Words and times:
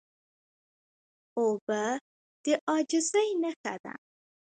اوبه 1.37 1.83
د 2.43 2.45
عاجزۍ 2.67 3.29
نښه 3.41 3.75
ده. 3.83 3.93